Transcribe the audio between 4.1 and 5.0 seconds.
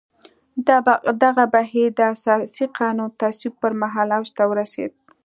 اوج ته ورسېد.